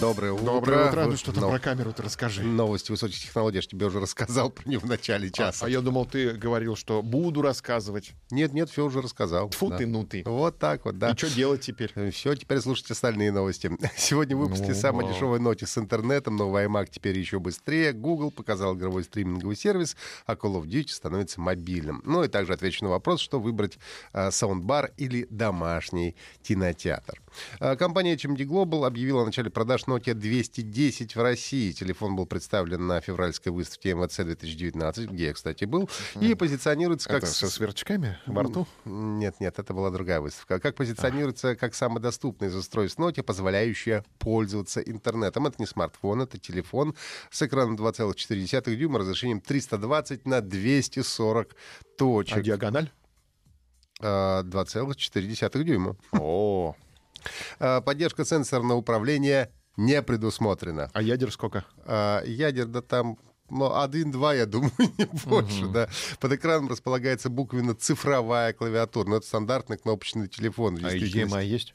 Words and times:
Доброе 0.00 0.32
утро. 0.32 0.44
Доброе 0.44 0.88
утро. 0.88 1.04
Ну 1.06 1.16
что 1.16 1.32
там 1.32 1.42
но- 1.42 1.50
про 1.50 1.58
камеру-то 1.58 2.02
расскажи. 2.02 2.42
Новости 2.42 2.90
высоких 2.90 3.18
технологий, 3.18 3.56
я 3.56 3.62
ж 3.62 3.66
тебе 3.66 3.86
уже 3.86 4.00
рассказал 4.00 4.50
про 4.50 4.68
нее 4.68 4.78
в 4.78 4.84
начале 4.86 5.28
А, 5.28 5.30
часа. 5.30 5.66
а 5.66 5.68
я 5.68 5.80
думал, 5.80 6.04
ты 6.06 6.32
говорил, 6.32 6.74
что 6.76 7.02
буду 7.02 7.42
рассказывать. 7.42 8.12
Нет, 8.30 8.52
нет, 8.52 8.70
все 8.70 8.84
уже 8.84 9.00
рассказал. 9.00 9.50
Фу 9.50 9.68
Да. 9.70 9.76
ты, 9.78 9.86
ну 9.86 10.04
ты. 10.04 10.22
Вот 10.26 10.58
так 10.58 10.84
вот, 10.84 10.98
да. 10.98 11.10
И 11.10 11.16
что 11.16 11.30
делать 11.30 11.60
теперь? 11.60 11.92
Все, 12.10 12.34
теперь 12.34 12.60
слушайте 12.60 12.94
остальные 12.94 13.30
новости. 13.32 13.70
Сегодня 13.96 14.36
выпустили 14.36 14.68
Ну, 14.72 14.74
самый 14.74 15.04
вау. 15.04 15.14
дешевый 15.14 15.40
ноте 15.40 15.66
с 15.66 15.78
интернетом, 15.78 16.36
новый 16.36 16.64
iMac 16.66 16.88
теперь 16.90 17.18
еще 17.18 17.38
быстрее. 17.38 17.92
Google 17.92 18.30
показал 18.30 18.74
игровой 18.76 19.04
стриминговый 19.04 19.56
сервис, 19.56 19.96
а 20.26 20.34
Call 20.34 20.60
of 20.60 20.64
Duty 20.66 20.88
становится 20.88 21.40
мобильным. 21.40 22.02
Ну 22.04 22.24
и 22.24 22.28
также 22.28 22.52
отвечу 22.52 22.84
на 22.84 22.90
вопрос, 22.90 23.20
что 23.20 23.38
выбрать 23.38 23.78
а, 24.12 24.30
саундбар 24.30 24.92
или 24.96 25.26
домашний 25.30 26.16
кинотеатр. 26.42 27.20
А, 27.60 27.76
Компания 27.76 28.14
HMD 28.16 28.44
Global 28.44 28.86
объявила 28.86 29.22
о 29.22 29.26
начале 29.26 29.50
продаж 29.50 29.83
Nokia 29.86 30.14
210 30.14 31.16
в 31.16 31.22
России. 31.22 31.72
Телефон 31.72 32.16
был 32.16 32.26
представлен 32.26 32.86
на 32.86 33.00
февральской 33.00 33.52
выставке 33.52 33.94
МВЦ 33.94 34.16
2019, 34.18 35.10
где 35.10 35.26
я, 35.26 35.32
кстати, 35.32 35.64
был, 35.64 35.88
и 36.20 36.34
позиционируется 36.34 37.08
как... 37.08 37.22
Это 37.24 37.32
со 37.32 37.48
сверчками 37.48 38.18
во 38.26 38.42
рту? 38.42 38.66
Нет, 38.84 39.40
нет, 39.40 39.58
это 39.58 39.74
была 39.74 39.90
другая 39.90 40.20
выставка. 40.20 40.60
Как 40.60 40.74
позиционируется 40.76 41.56
как 41.56 41.74
самый 41.74 42.00
доступный 42.00 42.48
из 42.48 42.54
устройств 42.54 42.98
Nokia, 42.98 43.22
позволяющая 43.22 44.04
пользоваться 44.18 44.80
интернетом. 44.80 45.46
Это 45.46 45.56
не 45.58 45.66
смартфон, 45.66 46.22
это 46.22 46.38
телефон 46.38 46.94
с 47.30 47.42
экраном 47.42 47.76
2,4 47.76 48.74
дюйма, 48.76 48.98
разрешением 49.00 49.40
320 49.40 50.26
на 50.26 50.40
240 50.40 51.48
А 51.52 51.84
точек. 51.98 52.42
диагональ? 52.42 52.90
А, 54.00 54.42
2,4 54.42 55.62
дюйма. 55.64 55.96
О, 56.12 56.74
А, 57.58 57.80
Поддержка 57.80 58.24
сенсорного 58.24 58.78
управления 58.78 59.50
не 59.76 60.02
предусмотрена. 60.02 60.90
а 60.92 61.02
ядер 61.02 61.32
сколько? 61.32 61.64
А, 61.84 62.22
ядер, 62.24 62.66
да 62.66 62.82
там 62.82 63.18
ну, 63.50 63.76
один-два, 63.76 64.34
я 64.34 64.46
думаю, 64.46 64.72
не 64.78 65.04
больше, 65.26 65.66
да. 65.66 65.88
Под 66.18 66.32
экраном 66.32 66.68
располагается 66.68 67.28
буквенно-цифровая 67.28 68.52
клавиатура. 68.54 69.08
Но 69.08 69.16
это 69.16 69.26
стандартный 69.26 69.76
кнопочный 69.76 70.28
телефон. 70.28 70.78
А. 70.82 70.94
HDMI 70.94 71.44
есть? 71.44 71.74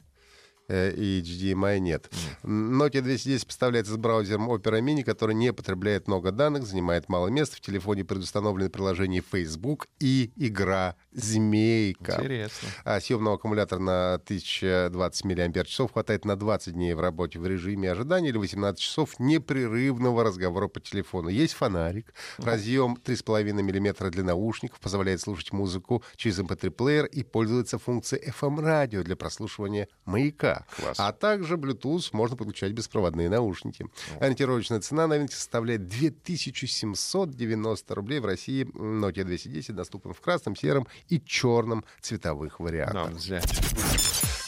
Э, 0.70 0.92
и 0.92 1.20
HDMI 1.20 1.80
нет. 1.80 2.08
Nokia 2.44 3.00
210 3.00 3.44
поставляется 3.44 3.94
с 3.94 3.96
браузером 3.96 4.50
Opera 4.50 4.80
Mini, 4.80 5.02
который 5.02 5.34
не 5.34 5.52
потребляет 5.52 6.06
много 6.06 6.30
данных, 6.30 6.64
занимает 6.64 7.08
мало 7.08 7.26
места. 7.26 7.56
В 7.56 7.60
телефоне 7.60 8.04
предустановлены 8.04 8.70
приложения 8.70 9.20
Facebook 9.20 9.88
и 9.98 10.30
игра 10.36 10.94
«Змейка». 11.10 12.12
Интересно. 12.20 12.68
А 12.84 13.00
съемного 13.00 13.36
аккумулятора 13.36 13.80
на 13.80 14.14
1020 14.14 15.24
мАч 15.24 15.80
хватает 15.92 16.24
на 16.24 16.36
20 16.36 16.74
дней 16.74 16.94
в 16.94 17.00
работе 17.00 17.40
в 17.40 17.46
режиме 17.46 17.90
ожидания 17.90 18.28
или 18.28 18.38
18 18.38 18.80
часов 18.80 19.18
непрерывного 19.18 20.22
разговора 20.22 20.68
по 20.68 20.78
телефону. 20.78 21.30
Есть 21.30 21.54
фонарик, 21.54 22.14
разъем 22.38 22.96
3,5 23.04 23.52
мм 23.52 24.10
для 24.10 24.22
наушников, 24.22 24.78
позволяет 24.78 25.20
слушать 25.20 25.52
музыку 25.52 26.04
через 26.14 26.38
MP3-плеер 26.38 27.06
и 27.06 27.24
пользоваться 27.24 27.78
функцией 27.78 28.30
FM-радио 28.30 29.02
для 29.02 29.16
прослушивания 29.16 29.88
маяка. 30.04 30.59
Класс. 30.76 30.96
А 30.98 31.12
также 31.12 31.56
Bluetooth 31.56 32.08
можно 32.12 32.36
подключать 32.36 32.72
беспроводные 32.72 33.28
наушники. 33.28 33.86
Ориентировочная 34.20 34.80
цена 34.80 35.06
новинки 35.06 35.34
составляет 35.34 35.88
2790 35.88 37.94
рублей. 37.94 38.20
В 38.20 38.26
России 38.26 38.64
Nokia 38.64 39.24
210 39.24 39.74
доступен 39.74 40.12
в 40.12 40.20
красном, 40.20 40.56
сером 40.56 40.86
и 41.08 41.20
черном 41.20 41.84
цветовых 42.00 42.60
вариантах. 42.60 43.20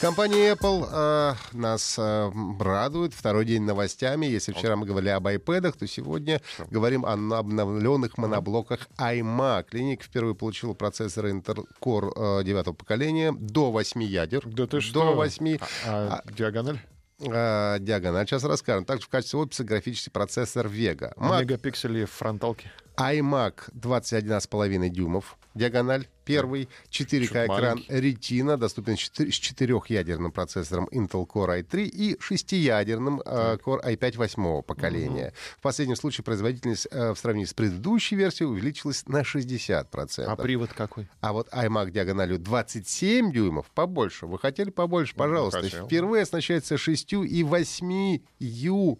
Компания 0.03 0.51
Apple 0.51 0.85
э, 0.91 1.33
нас 1.53 1.95
э, 1.97 2.31
радует 2.59 3.13
второй 3.13 3.45
день 3.45 3.61
новостями. 3.61 4.25
Если 4.25 4.51
вчера 4.51 4.75
мы 4.75 4.85
говорили 4.85 5.11
об 5.11 5.25
iPad, 5.27 5.77
то 5.79 5.87
сегодня 5.87 6.41
говорим 6.69 7.05
о 7.05 7.13
обновленных 7.13 8.17
моноблоках 8.17 8.89
iMac. 8.97 9.67
Линейка 9.71 10.03
впервые 10.03 10.35
получила 10.35 10.73
процессоры 10.73 11.31
Intel 11.31 11.65
Core 11.81 12.41
э, 12.41 12.43
девятого 12.43 12.73
поколения 12.73 13.31
до 13.31 13.71
8 13.71 14.03
ядер. 14.03 14.45
Да 14.45 14.65
ты 14.67 14.71
До 14.71 14.81
что? 14.81 15.13
8 15.13 15.57
А, 15.85 16.21
а 16.21 16.31
диагональ? 16.33 16.81
э, 17.21 17.77
диагональ. 17.79 18.27
Сейчас 18.27 18.43
расскажем. 18.43 18.83
Также 18.83 19.05
в 19.05 19.09
качестве 19.09 19.39
описи 19.39 19.61
графический 19.61 20.11
процессор 20.11 20.67
Vega. 20.67 21.13
А 21.15 21.29
Mac 21.29 21.43
мегапиксели 21.43 22.03
фронталки? 22.03 22.69
iMac 22.97 23.71
21,5 23.73 24.89
дюймов, 24.89 25.37
диагональ 25.55 26.07
первый, 26.25 26.69
4К 26.89 27.27
Чё-то 27.27 27.45
экран. 27.45 27.83
Retina, 27.89 28.57
доступен 28.57 28.95
с 28.95 28.99
четы- 28.99 29.29
с 29.29 29.35
четырехъядерным 29.35 30.31
процессором 30.31 30.87
Intel 30.91 31.27
Core 31.27 31.61
i3 31.61 31.83
и 31.83 32.17
шестиядерным 32.19 33.21
э, 33.25 33.57
Core 33.57 33.83
i5 33.83 34.17
восьмого 34.17 34.61
поколения. 34.61 35.33
В 35.57 35.61
последнем 35.61 35.95
случае 35.95 36.23
производительность 36.23 36.87
э, 36.91 37.11
в 37.11 37.17
сравнении 37.17 37.45
с 37.45 37.53
предыдущей 37.53 38.15
версией 38.15 38.49
увеличилась 38.49 39.05
на 39.07 39.21
60%. 39.21 40.23
А 40.23 40.35
привод 40.35 40.71
какой? 40.73 41.09
А 41.19 41.33
вот 41.33 41.49
iMac 41.49 41.91
диагональю 41.91 42.39
27 42.39 43.31
дюймов 43.31 43.69
побольше. 43.71 44.25
Вы 44.25 44.39
хотели 44.39 44.69
побольше? 44.69 45.15
Пожалуйста. 45.15 45.61
хотел. 45.61 45.85
Впервые 45.87 46.23
оснащается 46.23 46.77
6 46.77 47.13
и 47.13 47.43
8 47.43 48.19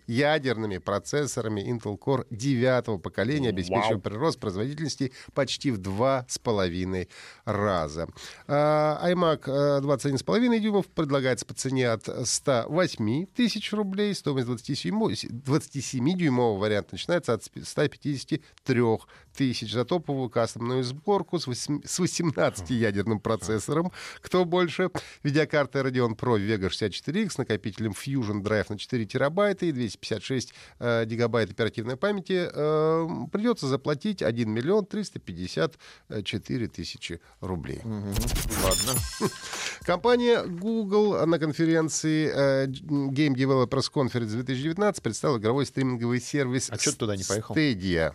ядерными 0.08 0.78
процессорами 0.78 1.62
Intel 1.62 1.98
Core 1.98 2.26
9 2.30 3.02
поколения, 3.02 3.50
обеспечивая 3.50 3.83
Вау. 3.90 4.00
прирост 4.00 4.40
производительности 4.40 5.12
почти 5.34 5.72
в 5.72 5.80
2,5 5.80 7.08
раза. 7.46 8.08
А, 8.48 9.10
iMac 9.10 9.44
э, 9.48 9.82
21,5 9.82 10.60
дюймов 10.60 10.88
предлагается 10.88 11.46
по 11.46 11.54
цене 11.54 11.90
от 11.90 12.08
108 12.28 13.26
тысяч 13.28 13.72
рублей. 13.74 14.14
Стоимость 14.14 14.48
27 14.48 14.94
27-дюймового 14.94 16.58
варианта 16.58 16.90
начинается 16.94 17.34
от 17.34 17.44
153 17.44 18.84
тысяч. 19.36 19.74
За 19.74 19.86
топовую 19.86 20.30
кастомную 20.30 20.84
сборку 20.84 21.40
с 21.40 21.48
18-ядерным 21.48 23.20
процессором. 23.20 23.92
Кто 24.22 24.46
больше? 24.46 24.90
Видеокарта 25.24 25.80
Radeon 25.80 26.16
Pro 26.16 26.38
Vega 26.38 26.70
64X 26.70 27.32
с 27.32 27.38
накопителем 27.38 27.92
Fusion 27.92 28.42
Drive 28.42 28.66
на 28.70 28.78
4 28.78 29.06
терабайта 29.06 29.66
и 29.66 29.72
256 29.72 30.54
э, 30.80 31.06
гигабайт 31.06 31.52
оперативной 31.52 31.98
памяти. 31.98 32.50
Э, 32.52 33.08
придется 33.32 33.68
заплатить 33.74 34.22
1 34.22 34.50
миллион 34.50 34.86
354 34.86 36.68
тысячи 36.68 37.20
рублей. 37.42 37.82
Ладно. 37.84 39.00
Компания 39.82 40.44
Google 40.44 41.26
на 41.26 41.40
конференции 41.40 42.30
э, 42.32 42.68
Game 42.68 43.34
Developers 43.36 43.92
Conference 43.92 44.28
2019 44.28 45.02
представила 45.02 45.38
игровой 45.40 45.66
стриминговый 45.66 46.22
сервис 46.22 46.70
А 46.72 46.78
чё 46.78 46.92
ты 46.92 46.98
туда 46.98 47.16
не 47.16 47.24
поехал? 47.24 47.56
Stadia. 47.56 48.14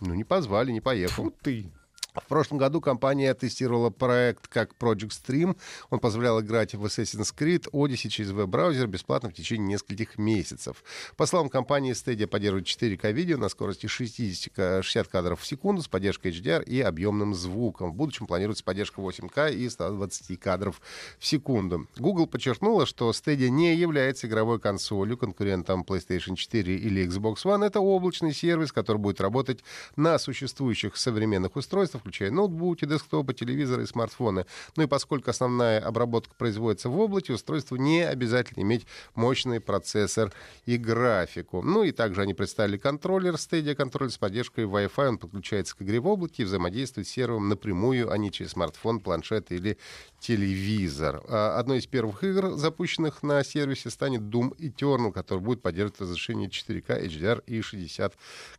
Ну, 0.00 0.14
не 0.14 0.24
позвали, 0.24 0.70
не 0.70 0.80
поехал. 0.80 1.24
Фу 1.24 1.34
ты. 1.42 1.70
В 2.14 2.26
прошлом 2.28 2.58
году 2.58 2.82
компания 2.82 3.32
тестировала 3.32 3.88
проект 3.88 4.46
как 4.46 4.72
Project 4.78 5.12
Stream. 5.12 5.56
Он 5.88 5.98
позволял 5.98 6.42
играть 6.42 6.74
в 6.74 6.84
Assassin's 6.84 7.34
Creed 7.34 7.70
Odyssey 7.70 8.08
через 8.08 8.32
веб-браузер 8.32 8.86
бесплатно 8.86 9.30
в 9.30 9.32
течение 9.32 9.66
нескольких 9.66 10.18
месяцев. 10.18 10.84
По 11.16 11.24
словам 11.24 11.48
компании, 11.48 11.92
Stadia 11.94 12.26
поддерживает 12.26 12.66
4К 12.66 13.12
видео 13.12 13.38
на 13.38 13.48
скорости 13.48 13.86
60, 13.86 14.52
ка- 14.54 14.82
60 14.82 15.08
кадров 15.08 15.40
в 15.40 15.46
секунду 15.46 15.80
с 15.80 15.88
поддержкой 15.88 16.32
HDR 16.32 16.64
и 16.64 16.82
объемным 16.82 17.34
звуком. 17.34 17.92
В 17.92 17.94
будущем 17.94 18.26
планируется 18.26 18.62
поддержка 18.62 19.00
8К 19.00 19.50
и 19.54 19.70
120 19.70 20.38
кадров 20.38 20.82
в 21.18 21.24
секунду. 21.24 21.86
Google 21.96 22.26
подчеркнула, 22.26 22.84
что 22.84 23.10
Stadia 23.12 23.48
не 23.48 23.74
является 23.74 24.26
игровой 24.26 24.60
консолью, 24.60 25.16
конкурентом 25.16 25.82
PlayStation 25.82 26.36
4 26.36 26.76
или 26.76 27.06
Xbox 27.06 27.36
One. 27.44 27.64
Это 27.64 27.80
облачный 27.80 28.34
сервис, 28.34 28.70
который 28.70 28.98
будет 28.98 29.22
работать 29.22 29.64
на 29.96 30.18
существующих 30.18 30.98
современных 30.98 31.56
устройствах, 31.56 32.01
включая 32.02 32.30
ноутбуки, 32.30 32.84
десктопы, 32.84 33.32
телевизоры 33.32 33.84
и 33.84 33.86
смартфоны. 33.86 34.44
Ну 34.76 34.82
и 34.82 34.86
поскольку 34.86 35.30
основная 35.30 35.80
обработка 35.80 36.34
производится 36.34 36.88
в 36.88 36.98
облаке, 36.98 37.32
устройству 37.32 37.76
не 37.76 38.02
обязательно 38.02 38.62
иметь 38.62 38.86
мощный 39.14 39.60
процессор 39.60 40.32
и 40.66 40.76
графику. 40.76 41.62
Ну 41.62 41.84
и 41.84 41.92
также 41.92 42.22
они 42.22 42.34
представили 42.34 42.76
контроллер 42.76 43.34
Stadia, 43.34 43.74
контроллер 43.74 44.12
с 44.12 44.18
поддержкой 44.18 44.64
Wi-Fi. 44.64 45.08
Он 45.08 45.18
подключается 45.18 45.76
к 45.76 45.82
игре 45.82 46.00
в 46.00 46.06
облаке 46.08 46.42
и 46.42 46.46
взаимодействует 46.46 47.06
с 47.06 47.10
сервером 47.10 47.48
напрямую, 47.48 48.10
а 48.10 48.18
не 48.18 48.32
через 48.32 48.50
смартфон, 48.50 49.00
планшет 49.00 49.52
или 49.52 49.78
телевизор. 50.18 51.22
А 51.28 51.58
Одной 51.58 51.78
из 51.78 51.86
первых 51.86 52.24
игр, 52.24 52.56
запущенных 52.56 53.22
на 53.22 53.44
сервисе, 53.44 53.90
станет 53.90 54.22
Doom 54.22 54.56
Eternal, 54.58 55.12
который 55.12 55.38
будет 55.38 55.62
поддерживать 55.62 56.00
разрешение 56.00 56.48
4К, 56.48 57.04
HDR 57.06 57.42
и 57.46 57.60
60 57.60 58.14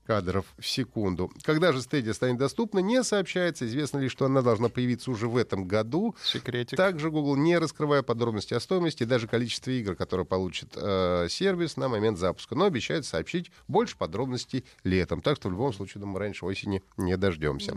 кадров 0.06 0.46
в 0.58 0.66
секунду. 0.66 1.32
Когда 1.44 1.74
же 1.74 1.80
Stadia 1.80 2.14
станет 2.14 2.38
доступна, 2.38 2.80
не 2.80 3.04
сообщили 3.04 3.33
сообщается. 3.34 3.66
Известно 3.66 3.98
ли, 3.98 4.10
что 4.10 4.26
она 4.26 4.42
должна 4.42 4.70
появиться 4.70 5.12
уже 5.12 5.28
в 5.28 5.38
этом 5.38 5.68
году. 5.68 6.16
Секретик. 6.24 6.78
Также 6.78 7.10
Google, 7.10 7.36
не 7.36 7.58
раскрывая 7.58 8.04
подробности 8.04 8.54
о 8.54 8.60
стоимости 8.60 9.04
и 9.04 9.06
даже 9.06 9.28
количестве 9.28 9.80
игр, 9.80 9.96
которые 9.96 10.26
получит 10.26 10.74
э, 10.76 11.28
сервис 11.30 11.78
на 11.78 11.88
момент 11.88 12.18
запуска, 12.18 12.56
но 12.56 12.66
обещает 12.66 13.06
сообщить 13.06 13.52
больше 13.68 13.98
подробностей 13.98 14.66
летом. 14.84 15.22
Так 15.22 15.38
что 15.38 15.50
в 15.50 15.52
любом 15.52 15.74
случае, 15.74 16.02
думаю, 16.02 16.20
раньше 16.20 16.46
осени 16.46 16.84
не 16.98 17.18
дождемся. 17.18 17.76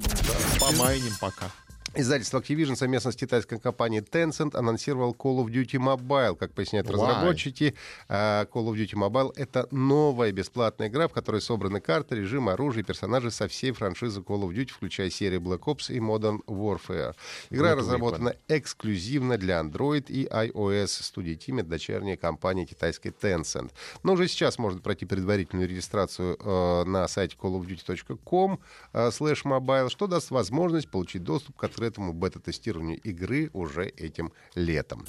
Помайним 0.61 1.13
пока. 1.21 1.51
Издательство 1.99 2.41
Activision 2.41 2.77
совместно 2.77 3.11
с 3.11 3.17
китайской 3.17 3.59
компанией 3.59 4.03
Tencent 4.03 4.55
анонсировал 4.55 5.17
Call 5.19 5.43
of 5.43 5.47
Duty 5.47 5.79
Mobile. 5.79 6.37
Как 6.37 6.53
поясняют 6.53 6.89
Why? 6.89 6.93
разработчики, 6.93 7.75
э, 8.09 8.45
Call 8.53 8.67
of 8.67 8.75
Duty 8.75 8.93
Mobile— 8.93 9.33
это 9.37 9.67
новая 9.71 10.31
бесплатная 10.31 10.89
игра, 10.89 11.09
в 11.09 11.13
которой 11.13 11.41
собраны 11.41 11.81
карты, 11.81 12.17
режимы, 12.17 12.53
оружие 12.53 12.83
и 12.83 12.85
персонажи 12.85 13.31
со 13.31 13.49
всей 13.49 13.73
франшизы 13.73 14.21
Call 14.21 14.43
of 14.43 14.53
Duty, 14.53 14.73
включая 14.73 15.09
серии 15.09 15.39
Black 15.39 15.61
Ops 15.61 15.91
и 15.91 15.99
Modern 15.99 16.45
Warfare. 16.45 17.15
Игра 17.49 17.71
Вот 17.71 17.79
разработана 17.79 18.35
эксклюзивно 18.49 19.39
для 19.39 19.59
Android 19.61 20.05
и 20.09 20.27
iOS 20.27 21.03
студии 21.03 21.35
Team, 21.35 21.63
дочерняя 21.63 22.19
компания 22.19 22.67
китайской 22.67 23.09
Tencent. 23.09 23.71
Но 24.03 24.13
уже 24.13 24.29
сейчас 24.29 24.59
можно 24.59 24.83
пройти 24.83 25.07
предварительную 25.07 25.67
регистрацию 25.67 26.37
э, 26.39 26.85
на 26.85 27.09
сайте 27.09 27.39
callofduty.com 27.41 28.61
э, 28.93 29.09
slash 29.09 29.45
mobile, 29.45 29.89
что 29.89 30.07
даст 30.07 30.31
возможность 30.31 30.91
получить 30.91 31.25
доступ 31.25 31.57
к 31.57 31.65
открытому 31.65 31.86
бета-тестированию 31.91 32.99
игры 33.01 33.51
уже 33.53 33.87
этим 33.87 34.33
летом. 34.55 35.05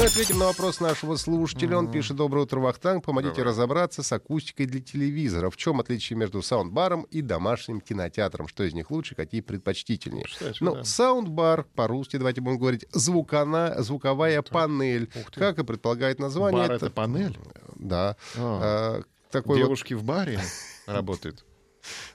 И 0.00 0.04
ответим 0.04 0.38
на 0.38 0.46
вопрос 0.46 0.80
нашего 0.80 1.16
слушателя. 1.16 1.76
Он 1.78 1.90
пишет 1.90 2.16
«Доброе 2.16 2.42
утро, 2.42 2.60
Вахтанг. 2.60 3.04
Помогите 3.04 3.42
разобраться 3.42 4.02
с 4.02 4.12
акустикой 4.12 4.66
для 4.66 4.80
телевизора. 4.80 5.50
В 5.50 5.56
чем 5.56 5.80
отличие 5.80 6.16
между 6.18 6.42
саундбаром 6.42 7.02
и 7.02 7.22
домашним 7.22 7.80
кинотеатром? 7.80 8.48
Что 8.48 8.64
из 8.64 8.74
них 8.74 8.90
лучше, 8.90 9.14
какие 9.14 9.40
предпочтительнее?» 9.40 10.24
Кстати, 10.24 10.58
Ну, 10.60 10.74
да. 10.76 10.84
саундбар, 10.84 11.64
по-русски, 11.74 12.16
давайте 12.16 12.40
будем 12.40 12.58
говорить, 12.58 12.86
звукана, 12.92 13.74
звуковая 13.82 14.42
панель. 14.42 15.10
Ух 15.20 15.30
ты. 15.30 15.40
Как 15.40 15.58
и 15.58 15.64
предполагает 15.64 16.18
название. 16.18 16.62
Бар— 16.62 16.72
это 16.72 16.90
панель? 16.90 17.38
Да. 17.76 18.16
А. 18.36 19.00
А, 19.00 19.02
такой 19.30 19.56
вот, 19.58 19.64
Девушки 19.64 19.94
в 19.94 20.04
баре 20.04 20.40
работают. 20.86 21.44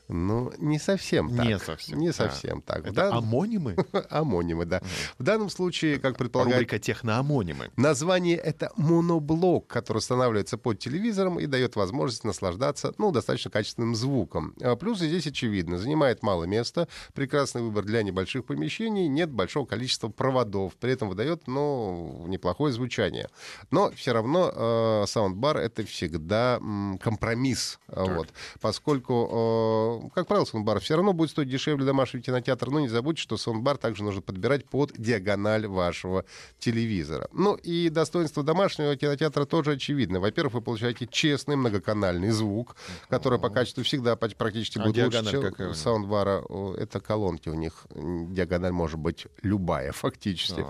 Ну, 0.08 0.52
не 0.58 0.80
совсем 0.80 1.36
так. 1.36 1.46
Не 1.46 1.60
совсем. 1.60 2.00
Не 2.00 2.10
А. 2.10 2.14
совсем 2.14 2.62
так. 2.62 2.82
В 2.84 2.86
Это 2.88 2.94
дан- 2.94 3.14
амонимы? 3.18 3.76
Амонимы, 4.10 4.66
да. 4.66 4.82
В 5.18 5.24
данном 5.24 5.50
случае, 5.50 6.00
как 6.00 6.18
предполагает 6.18 6.58
Рубрика 6.58 6.80
техноанонимы. 6.80 7.72
Название— 7.78 8.36
это 8.38 8.72
моноблок, 8.76 9.68
который 9.68 9.98
устанавливается 10.00 10.58
под 10.58 10.80
телевизором 10.80 11.40
и 11.40 11.46
дает 11.46 11.76
возможность 11.76 12.24
наслаждаться 12.24 12.94
ну, 12.98 13.12
достаточно 13.12 13.50
качественным 13.52 13.96
звуком. 13.96 14.54
А 14.62 14.76
Плюсы 14.76 15.08
здесь 15.08 15.28
очевидны. 15.28 15.78
Занимает 15.78 16.24
мало 16.24 16.44
места, 16.44 16.88
прекрасный 17.14 17.62
выбор 17.62 17.84
для 17.86 18.04
небольших 18.04 18.46
помещений, 18.46 19.08
нет 19.08 19.32
большого 19.32 19.66
количества 19.66 20.10
проводов, 20.10 20.76
при 20.76 20.92
этом 20.92 21.10
выдает 21.10 21.48
ну, 21.48 22.26
неплохое 22.28 22.74
звучание. 22.74 23.30
Но 23.72 23.92
все 23.92 24.14
равно 24.14 24.52
э, 24.54 25.06
саундбар— 25.08 25.58
это 25.60 25.86
всегда 25.86 26.58
м, 26.62 26.98
компромисс. 27.02 27.80
А, 27.88 28.04
Вот. 28.06 28.30
Поскольку, 28.62 29.30
э, 29.32 29.93
как 30.14 30.28
правило, 30.28 30.46
саундбар 30.46 30.80
все 30.80 30.96
равно 30.96 31.14
будет 31.14 31.32
стоить 31.32 31.50
дешевле 31.50 31.86
домашнего 31.86 32.24
кинотеатра, 32.24 32.70
но 32.70 32.80
не 32.80 32.88
забудьте, 32.88 33.22
что 33.22 33.38
саундбар 33.38 33.78
также 33.78 34.04
нужно 34.04 34.22
подбирать 34.22 34.66
под 34.66 34.94
диагональ 34.98 35.68
вашего 35.68 36.26
телевизора. 36.60 37.28
Ну 37.32 37.56
и 37.56 37.90
достоинство 37.90 38.44
домашнего 38.44 38.96
кинотеатра 38.96 39.46
тоже 39.46 39.74
очевидно. 39.74 40.20
Во-первых, 40.20 40.56
вы 40.56 40.62
получаете 40.62 41.08
честный 41.08 41.56
многоканальный 41.56 42.30
звук, 42.30 42.76
который 43.10 43.40
по 43.40 43.50
качеству 43.50 43.84
всегда 43.84 44.16
практически 44.16 44.80
А 44.80 44.84
будет 44.84 45.06
лучше, 45.06 45.22
диагональ 45.22 45.56
чем 45.56 45.74
саундбара. 45.74 46.44
Это 46.78 47.00
колонки 47.00 47.50
у 47.50 47.54
них. 47.54 47.86
Диагональ 47.94 48.72
может 48.72 49.00
быть 49.00 49.28
любая 49.42 49.92
фактически. 49.94 50.66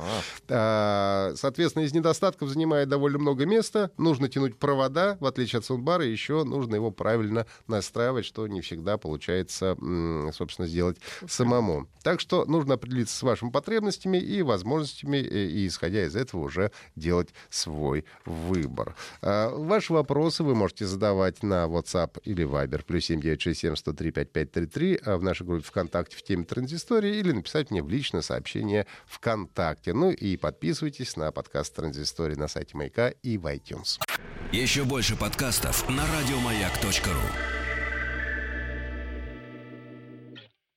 А, 0.49 0.73
А, 0.73 1.33
Соответственно, 1.35 1.83
из 1.83 1.93
недостатков 1.93 2.49
занимает 2.49 2.89
довольно 2.89 3.19
много 3.19 3.45
места. 3.45 3.91
Нужно 3.97 4.29
тянуть 4.29 4.57
провода, 4.57 5.17
в 5.19 5.25
отличие 5.25 5.59
от 5.59 5.65
саундбара, 5.65 6.05
еще 6.05 6.43
нужно 6.43 6.75
его 6.75 6.91
правильно 6.91 7.45
настраивать, 7.67 8.25
что 8.25 8.47
не 8.47 8.61
всегда 8.61 8.97
получается, 8.97 9.12
м, 9.79 10.31
собственно, 10.33 10.67
сделать 10.67 10.97
самому. 11.27 11.87
Так 12.03 12.19
что 12.19 12.45
нужно 12.45 12.75
определиться 12.75 13.15
с 13.15 13.23
вашими 13.23 13.49
потребностями 13.49 14.17
и 14.17 14.41
возможностями, 14.41 15.17
э, 15.17 15.45
и, 15.47 15.67
исходя 15.67 16.05
из 16.05 16.15
этого, 16.15 16.41
уже 16.41 16.71
делать 16.95 17.29
свой 17.49 18.05
выбор. 18.25 18.95
А, 19.21 19.49
Ваши 19.55 19.93
вопросы 19.93 20.43
вы 20.43 20.55
можете 20.55 20.85
задавать 20.85 21.43
на 21.43 21.65
WhatsApp 21.65 22.19
или 22.23 22.45
Viber, 22.45 22.83
плюс 22.85 23.05
7967 23.05 23.75
103 23.75 24.11
5533, 24.11 24.99
а 25.05 25.17
в 25.17 25.23
нашей 25.23 25.45
группе 25.45 25.63
ВКонтакте 25.63 26.17
в 26.17 26.23
теме 26.23 26.43
Транзистории, 26.43 27.17
или 27.17 27.31
написать 27.31 27.71
мне 27.71 27.81
в 27.81 27.89
личное 27.89 28.21
сообщение 28.21 28.85
ВКонтакте. 29.05 29.93
Ну 29.93 30.11
и 30.11 30.37
подписывайтесь 30.37 31.15
на 31.17 31.31
подкаст 31.31 31.75
Транзистории 31.75 32.35
на 32.35 32.47
сайте 32.47 32.77
Маяка 32.77 33.09
и 33.09 33.37
в 33.37 33.45
iTunes. 33.47 33.99
Еще 34.51 34.83
больше 34.83 35.15
подкастов 35.15 35.89
на 35.89 36.03
радиомаяк.ру. 36.05 37.62